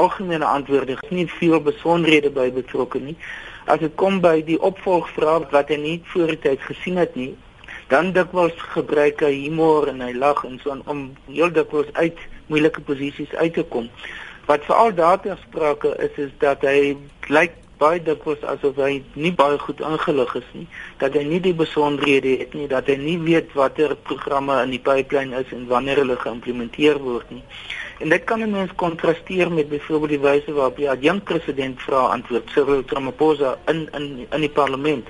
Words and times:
algemene 0.00 0.48
antwoorde, 0.48 0.96
nie 1.10 1.26
veel 1.38 1.60
besonderhede 1.60 2.32
by 2.34 2.48
betrokke 2.56 3.00
nie. 3.04 3.16
As 3.70 3.82
dit 3.82 3.94
kom 4.00 4.20
by 4.24 4.40
die 4.46 4.58
opvolgvrae 4.70 5.46
wat 5.52 5.70
hy 5.72 5.78
nie 5.80 5.96
voortyds 6.12 6.66
gesien 6.70 6.98
het 7.00 7.16
nie, 7.18 7.32
dan 7.90 8.12
dikwels 8.16 8.56
gebruik 8.74 9.22
hy 9.26 9.32
humor 9.44 9.88
en 9.90 10.02
hy 10.04 10.12
lag 10.14 10.44
en 10.46 10.58
so 10.62 10.76
om 10.90 11.08
heel 11.28 11.50
dikwels 11.54 11.90
uit 11.98 12.18
moeilike 12.50 12.82
posisies 12.86 13.32
uit 13.34 13.54
te 13.54 13.64
kom. 13.72 13.88
Wat 14.46 14.64
veral 14.66 14.94
daartoe 14.94 15.36
sprake 15.42 15.94
is 16.06 16.22
is 16.26 16.30
dat 16.42 16.62
hy 16.66 16.94
lyk 17.30 17.58
baie 17.80 18.00
dikwels 18.04 18.42
asof 18.52 18.78
hy 18.82 19.00
nie 19.16 19.32
baie 19.32 19.58
goed 19.62 19.80
ingelig 19.80 20.34
is 20.42 20.48
nie, 20.52 20.66
dat 21.02 21.14
hy 21.16 21.22
nie 21.26 21.40
die 21.42 21.54
besonderhede 21.56 22.36
het 22.42 22.56
nie, 22.58 22.66
dat 22.68 22.90
hy 22.92 22.98
nie 23.00 23.16
weet 23.24 23.54
watter 23.56 23.94
programme 24.08 24.58
in 24.64 24.74
die 24.74 24.82
pipeline 24.84 25.40
is 25.40 25.54
en 25.56 25.64
wanneer 25.70 26.02
hulle 26.02 26.18
geïmplementeer 26.20 27.00
word 27.00 27.30
nie. 27.32 27.44
En 28.00 28.08
dit 28.08 28.24
kan 28.24 28.40
'n 28.40 28.50
mens 28.50 28.70
kontrasteer 28.76 29.52
met 29.52 29.68
byvoorbeeld 29.68 30.10
die 30.10 30.20
wyse 30.20 30.52
waarop 30.52 30.76
die 30.76 30.90
adjunkt 30.90 31.24
president 31.24 31.82
vra 31.82 31.98
antwoord 31.98 32.50
Cyril 32.50 32.82
Ramaphosa 32.86 33.58
in 33.66 33.88
in 33.92 34.26
in 34.30 34.40
die 34.40 34.50
parlement 34.60 35.06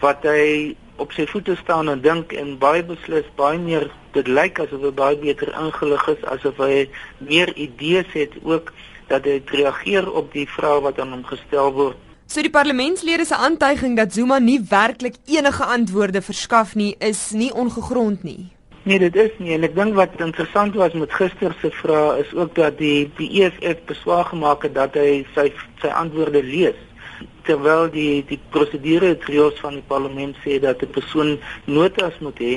wat 0.00 0.22
hy 0.22 0.76
op 0.96 1.12
sy 1.12 1.26
voete 1.26 1.56
staan 1.56 1.88
en 1.88 2.00
dink 2.00 2.32
en 2.32 2.58
baie 2.58 2.84
beslis 2.84 3.28
baie 3.36 3.58
meer 3.58 3.90
dit 4.12 4.26
lyk 4.26 4.58
asof 4.58 4.80
hy 4.80 4.90
baie 4.90 5.18
beter 5.18 5.52
ingelig 5.60 6.08
is 6.08 6.24
asof 6.24 6.56
hy 6.56 6.88
meer 7.18 7.54
idees 7.56 8.12
het 8.12 8.32
ook 8.42 8.72
dat 9.08 9.24
hy 9.28 9.42
reageer 9.44 10.10
op 10.12 10.32
die 10.32 10.46
vrae 10.48 10.80
wat 10.80 10.98
aan 11.00 11.12
hom 11.12 11.24
gestel 11.28 11.72
word. 11.72 11.96
So 12.26 12.40
die 12.42 12.50
parlementslede 12.50 13.24
se 13.28 13.36
aantuiging 13.36 13.96
dat 13.96 14.12
Zuma 14.16 14.38
nie 14.38 14.60
werklik 14.68 15.16
enige 15.26 15.64
antwoorde 15.64 16.22
verskaf 16.22 16.74
nie, 16.74 16.94
is 16.98 17.30
nie 17.30 17.52
ongegrond 17.52 18.22
nie. 18.22 18.54
Nee, 18.86 18.98
dit 18.98 19.16
is 19.16 19.30
nie. 19.40 19.54
En 19.56 19.62
ek 19.64 19.72
dink 19.78 19.94
wat 19.96 20.18
interessant 20.20 20.74
was 20.76 20.92
met 20.92 21.12
gister 21.16 21.54
se 21.60 21.70
vrae 21.72 22.18
is 22.20 22.32
ook 22.36 22.50
dat 22.58 22.74
die 22.76 23.06
die 23.16 23.30
EFF 23.40 23.80
beswaar 23.88 24.26
gemaak 24.28 24.66
het 24.68 24.74
dat 24.76 24.98
hy 25.00 25.22
sy 25.32 25.46
sy 25.80 25.88
antwoorde 25.88 26.42
lees 26.44 26.76
terwyl 27.48 27.88
die 27.94 28.20
die 28.28 28.38
prosedure 28.52 29.14
trios 29.22 29.56
van 29.64 29.78
die 29.78 29.86
parlement 29.88 30.36
sê 30.44 30.58
dat 30.60 30.84
'n 30.84 30.92
persoon 30.98 31.38
notas 31.64 32.18
moet 32.20 32.38
hê 32.44 32.54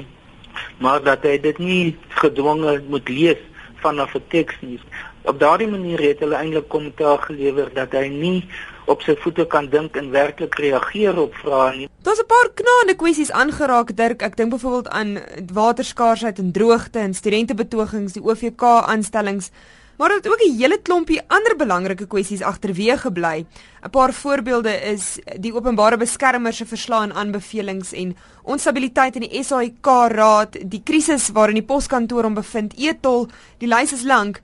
maar 0.84 1.00
dat 1.03 1.23
hy 1.23 1.38
dit 1.47 1.58
nie 1.64 1.95
gedwonge 2.09 2.81
moet 2.89 3.09
lees 3.09 3.41
vanaf 3.88 4.16
'n 4.16 4.28
teks 4.30 4.56
nie 4.62 4.80
op 5.28 5.40
daardie 5.40 5.68
manier 5.68 6.02
het 6.02 6.20
hulle 6.24 6.36
eintlik 6.40 6.68
kommentaar 6.72 7.20
gelewer 7.28 7.70
dat 7.76 7.96
hy 7.98 8.08
nie 8.12 8.40
op 8.88 9.02
sy 9.04 9.18
voete 9.20 9.44
kan 9.52 9.68
dink 9.72 9.98
en 10.00 10.12
werklik 10.14 10.56
reageer 10.62 11.18
op 11.20 11.36
vrae 11.42 11.76
nie. 11.76 11.88
Daar's 12.08 12.22
'n 12.24 12.32
paar 12.32 12.50
knaande 12.54 12.96
kwessies 12.96 13.32
aangeraak 13.32 13.96
Dirk. 13.96 14.22
Ek 14.22 14.38
dink 14.38 14.50
byvoorbeeld 14.50 14.88
aan 14.88 15.20
waterskaarsheid 15.54 16.40
en 16.40 16.52
droogte 16.52 17.00
en 17.00 17.14
studentebetogings, 17.14 18.14
die 18.14 18.24
OVK 18.24 18.64
aanstellings, 18.64 19.52
maar 19.98 20.09
dit 20.09 20.28
ook 20.28 20.42
'n 20.42 20.58
hele 20.58 20.78
klompie 20.81 21.22
ander 21.28 21.56
belangrike 21.56 22.08
kwessies 22.08 22.42
agterweë 22.42 22.98
gebly. 22.98 23.45
'n 23.84 23.90
Paar 23.90 24.14
voorbeelde 24.14 24.73
is 24.94 25.20
die 25.40 25.53
openbare 25.53 25.98
beskermer 25.98 26.53
se 26.53 26.66
verslae 26.66 27.03
en 27.03 27.14
aanbevelings 27.14 27.94
en 27.94 28.16
onstabiliteit 28.44 29.16
in 29.16 29.22
die 29.22 29.44
SAIK 29.44 29.86
raad, 30.08 30.58
die 30.70 30.81
krisis 30.84 31.30
waarin 31.30 31.56
die 31.56 31.64
poskantoor 31.64 32.23
hom 32.23 32.34
bevind, 32.34 32.73
etol, 32.78 33.28
die 33.58 33.68
lys 33.68 33.94
is 33.94 34.03
lank. 34.03 34.42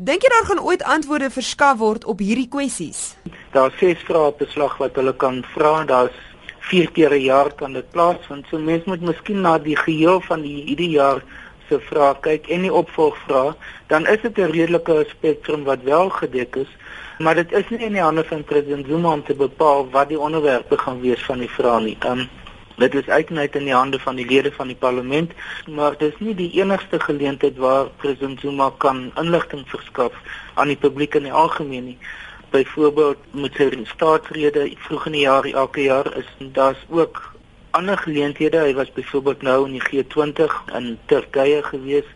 Dink 0.00 0.22
jy 0.22 0.28
daar 0.28 0.44
gaan 0.44 0.60
ooit 0.60 0.82
antwoorde 0.82 1.30
verskaf 1.30 1.78
word 1.78 2.04
op 2.04 2.18
hierdie 2.18 2.48
kwessies? 2.48 3.14
Daar's 3.52 3.78
ses 3.78 3.98
vrae 4.04 4.26
op 4.26 4.38
beslag 4.38 4.76
wat 4.78 4.94
hulle 4.94 5.14
kan 5.16 5.44
vra. 5.54 5.84
Daar's 5.84 6.12
vier 6.68 6.90
keer 6.90 7.14
'n 7.14 7.22
jaar 7.22 7.54
kan 7.54 7.72
dit 7.72 7.90
plaasvind. 7.90 8.46
So 8.50 8.58
mense 8.58 8.88
moet 8.88 9.00
miskien 9.00 9.40
na 9.40 9.58
die 9.58 9.76
geheel 9.76 10.20
van 10.20 10.42
die 10.42 10.64
hierdie 10.66 10.90
jaar 10.90 11.22
se 11.68 11.80
vrae 11.80 12.14
kyk 12.20 12.48
en 12.48 12.62
die 12.62 12.72
opvolgvrae, 12.72 13.54
dan 13.86 14.06
is 14.06 14.20
dit 14.22 14.38
'n 14.38 14.50
redelike 14.50 15.04
spektrum 15.08 15.64
wat 15.64 15.82
wel 15.82 16.08
gedek 16.08 16.56
is, 16.56 16.72
maar 17.18 17.34
dit 17.34 17.52
is 17.52 17.68
nie 17.68 17.84
in 17.84 17.92
die 17.92 18.02
hande 18.02 18.24
van 18.24 18.44
president 18.44 18.86
Zuma 18.86 19.12
om 19.12 19.24
te 19.24 19.34
bepaal 19.34 19.90
wat 19.90 20.08
die 20.08 20.20
onderwerpe 20.20 20.78
gaan 20.78 21.00
wees 21.00 21.24
van 21.24 21.38
die 21.38 21.50
vrae 21.50 21.80
nie. 21.80 21.96
Um, 22.06 22.28
Dit 22.76 22.94
is 22.94 23.08
uitnet 23.08 23.54
in 23.56 23.64
die 23.64 23.74
hande 23.74 23.98
van 23.98 24.16
die 24.16 24.26
lede 24.28 24.50
van 24.52 24.66
die 24.68 24.76
parlement, 24.76 25.30
maar 25.66 25.94
dit 25.96 26.12
is 26.12 26.18
nie 26.20 26.34
die 26.36 26.50
enigste 26.60 27.00
geleentheid 27.00 27.56
waar 27.56 27.88
president 28.02 28.40
Zuma 28.40 28.70
kan 28.84 29.12
inligting 29.16 29.62
verskaf 29.68 30.12
aan 30.54 30.68
die 30.68 30.76
publiek 30.76 31.14
in 31.16 31.24
die 31.24 31.32
algemeen 31.32 31.84
nie. 31.84 31.98
Byvoorbeeld 32.52 33.32
met 33.32 33.56
sy 33.56 33.70
staatsrede 33.88 34.66
vroeg 34.88 35.06
in 35.08 35.16
die 35.16 35.24
jaar 35.24 35.48
elke 35.48 35.86
jaar 35.88 36.12
is 36.20 36.28
daar's 36.52 36.84
ook 36.92 37.22
ander 37.76 37.98
geleenthede. 37.98 38.64
Hy 38.64 38.74
was 38.74 38.92
byvoorbeeld 38.92 39.42
nou 39.42 39.58
in 39.66 39.76
die 39.76 39.84
G20 39.84 40.56
in 40.78 40.96
Turkye 41.12 41.62
gewees 41.62 42.08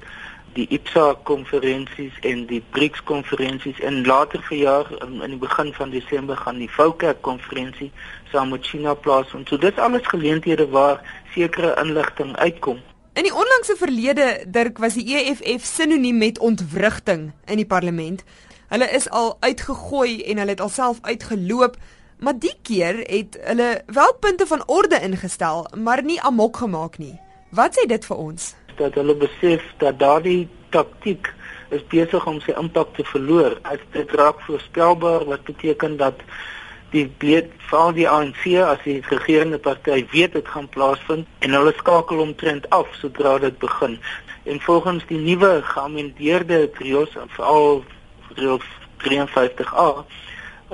die 0.56 0.66
IPSA 0.74 1.14
konferensies 1.22 2.16
en 2.26 2.42
die 2.50 2.62
BRICS 2.74 3.02
konferensies 3.06 3.78
en 3.86 4.02
later 4.06 4.42
verjaar 4.42 4.88
in, 5.04 5.20
die 5.22 5.38
begin 5.38 5.70
van 5.76 5.92
Desember 5.94 6.36
gaan 6.36 6.58
die 6.58 6.70
VOCAC 6.70 7.20
konferensie 7.22 7.90
saam 8.32 8.50
met 8.50 8.66
China 8.66 8.94
plaasvind. 8.94 9.48
So 9.48 9.58
dit 9.58 9.76
is 9.76 9.82
alles 9.82 10.06
geleenthede 10.10 10.66
waar 10.68 10.98
sekere 11.34 11.76
inligting 11.82 12.34
uitkom. 12.36 12.82
In 13.14 13.26
die 13.26 13.34
onlangse 13.34 13.76
verlede 13.78 14.26
Dirk 14.46 14.78
was 14.78 14.98
die 14.98 15.06
EFF 15.14 15.64
sinoniem 15.66 16.18
met 16.18 16.38
ontwrigting 16.38 17.30
in 17.46 17.62
die 17.62 17.66
parlement. 17.66 18.24
Hulle 18.70 18.90
is 18.94 19.08
al 19.10 19.36
uitgegooi 19.40 20.22
en 20.22 20.38
hulle 20.38 20.54
het 20.54 20.60
alself 20.62 20.98
uitgeloop, 21.02 21.76
maar 22.20 22.38
die 22.38 22.54
keer 22.62 23.02
het 23.08 23.38
hulle 23.48 23.82
wel 23.86 24.14
punte 24.20 24.46
van 24.46 24.62
orde 24.66 25.00
ingestel, 25.00 25.66
maar 25.74 26.02
nie 26.02 26.20
amok 26.20 26.56
gemaak 26.56 26.98
nie. 26.98 27.16
Wat 27.50 27.74
sê 27.74 27.88
dit 27.88 28.04
vir 28.04 28.16
ons? 28.16 28.54
dat 28.80 28.94
hulle 28.94 29.16
besef 29.16 29.64
dat 29.82 29.98
daardie 29.98 30.48
taktik 30.74 31.32
is 31.74 31.82
besig 31.92 32.26
om 32.26 32.40
sy 32.44 32.54
impak 32.58 32.94
te 32.96 33.04
verloor. 33.12 33.58
As 33.68 33.82
dit 33.94 34.14
raak 34.18 34.40
voorspelbaar 34.46 35.26
wat 35.28 35.44
beteken 35.48 35.98
dat 36.00 36.24
die 36.94 37.06
breed 37.22 37.52
van 37.70 37.94
die 37.94 38.08
ANC 38.10 38.42
as 38.66 38.80
die 38.86 38.98
regerende 39.12 39.60
party 39.62 40.00
weet 40.14 40.34
dit 40.38 40.48
gaan 40.54 40.66
plaasvind 40.74 41.28
en 41.46 41.54
hulle 41.54 41.74
skakel 41.78 42.24
omtrent 42.24 42.66
af 42.74 42.90
sodra 42.98 43.36
dit 43.38 43.58
begin. 43.62 43.98
En 44.50 44.58
volgens 44.64 45.06
die 45.06 45.20
nuwe 45.20 45.60
geamendeerde 45.74 46.64
trios 46.78 47.14
veral 47.36 47.84
trios 48.34 48.66
53A 49.04 49.90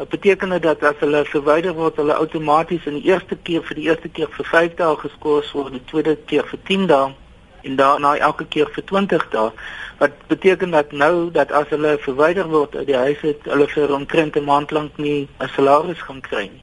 beteken 0.05 0.51
dit 0.51 0.63
dat 0.63 0.83
as 0.83 0.99
hulle 1.01 1.25
verwyder 1.25 1.73
word, 1.75 1.97
hulle 1.97 2.15
outomaties 2.15 2.85
in 2.87 2.99
die 3.01 3.09
eerste 3.11 3.37
keer 3.37 3.63
vir 3.63 3.79
die 3.79 3.87
eerste 3.89 4.09
keer 4.09 4.29
vir 4.37 4.51
5 4.51 4.75
dae 4.81 4.97
geskort 4.97 5.53
word, 5.53 5.73
die 5.73 5.85
tweede 5.93 6.17
keer 6.27 6.45
vir 6.51 6.61
10 6.69 6.87
dae 6.87 7.15
en 7.63 7.77
daarna 7.77 8.17
elke 8.17 8.47
keer 8.47 8.69
vir 8.75 8.85
20 8.85 9.29
dae. 9.33 9.49
Wat 9.99 10.13
beteken 10.29 10.71
dat 10.71 10.93
nou 10.93 11.31
dat 11.33 11.53
as 11.53 11.73
hulle 11.73 11.97
verwyder 12.05 12.47
word 12.53 12.77
uit 12.77 12.87
die 12.87 13.01
huis 13.07 13.25
het 13.25 13.49
hulle 13.49 13.67
vir 13.73 13.95
omtrent 13.95 14.37
'n 14.37 14.45
maand 14.45 14.71
lank 14.71 14.97
nie 14.99 15.29
'n 15.41 15.49
salaris 15.57 16.03
gaan 16.03 16.21
kry 16.21 16.47
nie 16.53 16.63